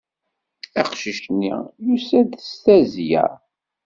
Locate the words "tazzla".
2.63-3.25